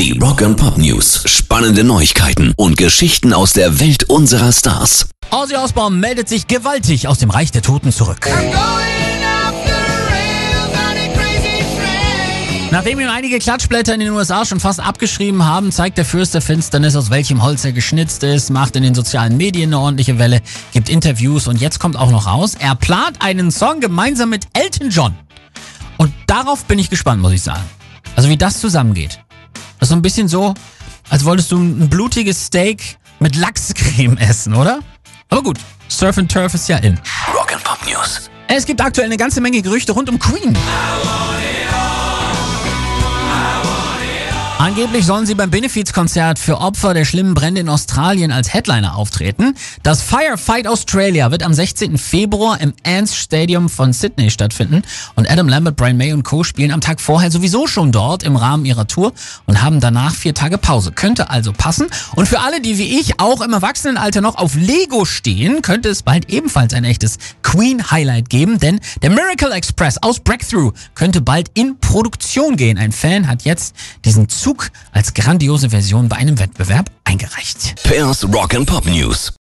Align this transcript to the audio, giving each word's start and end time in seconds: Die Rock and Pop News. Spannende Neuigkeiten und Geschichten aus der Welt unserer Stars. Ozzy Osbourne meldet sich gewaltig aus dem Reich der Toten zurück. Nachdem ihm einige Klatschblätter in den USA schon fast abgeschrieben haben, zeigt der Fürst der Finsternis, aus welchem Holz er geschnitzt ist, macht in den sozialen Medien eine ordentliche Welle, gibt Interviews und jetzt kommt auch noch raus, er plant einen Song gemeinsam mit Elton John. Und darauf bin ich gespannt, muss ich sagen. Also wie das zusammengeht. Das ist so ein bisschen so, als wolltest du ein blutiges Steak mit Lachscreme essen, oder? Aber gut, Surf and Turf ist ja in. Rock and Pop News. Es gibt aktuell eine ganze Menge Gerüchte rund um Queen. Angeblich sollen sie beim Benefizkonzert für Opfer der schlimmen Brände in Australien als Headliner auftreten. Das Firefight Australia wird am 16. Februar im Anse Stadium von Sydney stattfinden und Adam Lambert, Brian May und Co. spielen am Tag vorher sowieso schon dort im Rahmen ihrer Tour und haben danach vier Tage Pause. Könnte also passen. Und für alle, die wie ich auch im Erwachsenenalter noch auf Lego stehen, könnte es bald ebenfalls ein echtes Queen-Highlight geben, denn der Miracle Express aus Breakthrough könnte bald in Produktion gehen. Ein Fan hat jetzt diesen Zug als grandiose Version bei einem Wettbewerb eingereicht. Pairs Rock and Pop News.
Die 0.00 0.18
Rock 0.18 0.40
and 0.40 0.56
Pop 0.56 0.78
News. 0.78 1.24
Spannende 1.26 1.84
Neuigkeiten 1.84 2.54
und 2.56 2.78
Geschichten 2.78 3.34
aus 3.34 3.52
der 3.52 3.80
Welt 3.80 4.04
unserer 4.04 4.50
Stars. 4.50 5.10
Ozzy 5.30 5.56
Osbourne 5.56 5.94
meldet 5.94 6.26
sich 6.26 6.46
gewaltig 6.46 7.06
aus 7.06 7.18
dem 7.18 7.28
Reich 7.28 7.50
der 7.50 7.60
Toten 7.60 7.92
zurück. 7.92 8.26
Nachdem 12.70 13.00
ihm 13.00 13.10
einige 13.10 13.38
Klatschblätter 13.40 13.92
in 13.92 14.00
den 14.00 14.08
USA 14.12 14.46
schon 14.46 14.58
fast 14.58 14.80
abgeschrieben 14.80 15.44
haben, 15.44 15.70
zeigt 15.70 15.98
der 15.98 16.06
Fürst 16.06 16.32
der 16.32 16.40
Finsternis, 16.40 16.96
aus 16.96 17.10
welchem 17.10 17.42
Holz 17.42 17.66
er 17.66 17.72
geschnitzt 17.72 18.22
ist, 18.22 18.48
macht 18.48 18.76
in 18.76 18.82
den 18.82 18.94
sozialen 18.94 19.36
Medien 19.36 19.68
eine 19.68 19.80
ordentliche 19.80 20.18
Welle, 20.18 20.40
gibt 20.72 20.88
Interviews 20.88 21.46
und 21.46 21.60
jetzt 21.60 21.78
kommt 21.78 21.98
auch 21.98 22.10
noch 22.10 22.26
raus, 22.26 22.54
er 22.58 22.74
plant 22.74 23.20
einen 23.20 23.50
Song 23.50 23.80
gemeinsam 23.80 24.30
mit 24.30 24.46
Elton 24.54 24.88
John. 24.88 25.14
Und 25.98 26.14
darauf 26.26 26.64
bin 26.64 26.78
ich 26.78 26.88
gespannt, 26.88 27.20
muss 27.20 27.32
ich 27.32 27.42
sagen. 27.42 27.64
Also 28.16 28.30
wie 28.30 28.38
das 28.38 28.60
zusammengeht. 28.60 29.20
Das 29.80 29.86
ist 29.86 29.90
so 29.90 29.96
ein 29.96 30.02
bisschen 30.02 30.28
so, 30.28 30.52
als 31.08 31.24
wolltest 31.24 31.50
du 31.52 31.58
ein 31.58 31.88
blutiges 31.88 32.46
Steak 32.46 32.98
mit 33.18 33.34
Lachscreme 33.34 34.18
essen, 34.18 34.54
oder? 34.54 34.80
Aber 35.30 35.42
gut, 35.42 35.58
Surf 35.88 36.18
and 36.18 36.30
Turf 36.30 36.52
ist 36.52 36.68
ja 36.68 36.76
in. 36.76 37.00
Rock 37.34 37.54
and 37.54 37.64
Pop 37.64 37.78
News. 37.86 38.30
Es 38.46 38.66
gibt 38.66 38.80
aktuell 38.82 39.06
eine 39.06 39.16
ganze 39.16 39.40
Menge 39.40 39.62
Gerüchte 39.62 39.92
rund 39.92 40.10
um 40.10 40.18
Queen. 40.18 40.56
Angeblich 44.60 45.06
sollen 45.06 45.24
sie 45.24 45.34
beim 45.34 45.50
Benefizkonzert 45.50 46.38
für 46.38 46.58
Opfer 46.58 46.92
der 46.92 47.06
schlimmen 47.06 47.32
Brände 47.32 47.62
in 47.62 47.70
Australien 47.70 48.30
als 48.30 48.52
Headliner 48.52 48.94
auftreten. 48.94 49.54
Das 49.82 50.02
Firefight 50.02 50.66
Australia 50.66 51.30
wird 51.30 51.42
am 51.42 51.54
16. 51.54 51.96
Februar 51.96 52.60
im 52.60 52.74
Anse 52.84 53.14
Stadium 53.14 53.70
von 53.70 53.94
Sydney 53.94 54.30
stattfinden 54.30 54.82
und 55.14 55.30
Adam 55.30 55.48
Lambert, 55.48 55.76
Brian 55.76 55.96
May 55.96 56.12
und 56.12 56.24
Co. 56.24 56.44
spielen 56.44 56.72
am 56.72 56.82
Tag 56.82 57.00
vorher 57.00 57.30
sowieso 57.30 57.66
schon 57.68 57.90
dort 57.90 58.22
im 58.22 58.36
Rahmen 58.36 58.66
ihrer 58.66 58.86
Tour 58.86 59.14
und 59.46 59.62
haben 59.62 59.80
danach 59.80 60.14
vier 60.14 60.34
Tage 60.34 60.58
Pause. 60.58 60.92
Könnte 60.92 61.30
also 61.30 61.54
passen. 61.54 61.86
Und 62.14 62.28
für 62.28 62.40
alle, 62.40 62.60
die 62.60 62.76
wie 62.76 63.00
ich 63.00 63.18
auch 63.18 63.40
im 63.40 63.54
Erwachsenenalter 63.54 64.20
noch 64.20 64.34
auf 64.34 64.56
Lego 64.56 65.06
stehen, 65.06 65.62
könnte 65.62 65.88
es 65.88 66.02
bald 66.02 66.28
ebenfalls 66.28 66.74
ein 66.74 66.84
echtes 66.84 67.16
Queen-Highlight 67.42 68.28
geben, 68.28 68.58
denn 68.58 68.80
der 69.00 69.08
Miracle 69.08 69.52
Express 69.52 69.96
aus 70.02 70.20
Breakthrough 70.20 70.74
könnte 70.94 71.22
bald 71.22 71.50
in 71.54 71.80
Produktion 71.80 72.56
gehen. 72.56 72.76
Ein 72.76 72.92
Fan 72.92 73.26
hat 73.26 73.44
jetzt 73.44 73.74
diesen 74.04 74.28
Zug 74.28 74.50
als 74.92 75.14
grandiose 75.14 75.70
Version 75.70 76.08
bei 76.08 76.16
einem 76.16 76.38
Wettbewerb 76.38 76.90
eingereicht. 77.04 77.82
Pairs 77.82 78.24
Rock 78.24 78.54
and 78.54 78.66
Pop 78.66 78.86
News. 78.86 79.32